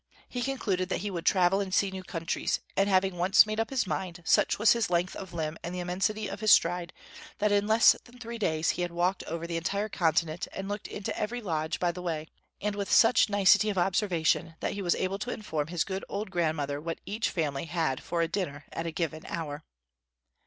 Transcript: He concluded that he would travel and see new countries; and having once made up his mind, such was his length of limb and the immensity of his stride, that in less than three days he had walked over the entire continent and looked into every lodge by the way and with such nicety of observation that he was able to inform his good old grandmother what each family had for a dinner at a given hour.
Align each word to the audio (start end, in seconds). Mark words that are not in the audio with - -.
He 0.27 0.41
concluded 0.41 0.89
that 0.89 1.01
he 1.01 1.11
would 1.11 1.27
travel 1.27 1.61
and 1.61 1.71
see 1.71 1.91
new 1.91 2.01
countries; 2.01 2.59
and 2.75 2.89
having 2.89 3.17
once 3.17 3.45
made 3.45 3.59
up 3.59 3.69
his 3.69 3.85
mind, 3.85 4.23
such 4.25 4.57
was 4.57 4.71
his 4.73 4.89
length 4.89 5.15
of 5.15 5.31
limb 5.31 5.57
and 5.61 5.75
the 5.75 5.79
immensity 5.79 6.27
of 6.27 6.39
his 6.39 6.51
stride, 6.51 6.91
that 7.37 7.51
in 7.51 7.67
less 7.67 7.95
than 8.05 8.17
three 8.17 8.39
days 8.39 8.71
he 8.71 8.81
had 8.81 8.89
walked 8.91 9.23
over 9.25 9.45
the 9.45 9.57
entire 9.57 9.89
continent 9.89 10.47
and 10.53 10.67
looked 10.67 10.87
into 10.87 11.15
every 11.15 11.39
lodge 11.39 11.79
by 11.79 11.91
the 11.91 12.01
way 12.01 12.25
and 12.59 12.75
with 12.75 12.91
such 12.91 13.29
nicety 13.29 13.69
of 13.69 13.77
observation 13.77 14.55
that 14.59 14.73
he 14.73 14.81
was 14.81 14.95
able 14.95 15.19
to 15.19 15.29
inform 15.31 15.67
his 15.67 15.83
good 15.83 16.03
old 16.09 16.31
grandmother 16.31 16.81
what 16.81 16.97
each 17.05 17.29
family 17.29 17.65
had 17.65 18.01
for 18.01 18.23
a 18.23 18.27
dinner 18.27 18.65
at 18.73 18.87
a 18.87 18.91
given 18.91 19.23
hour. 19.27 19.63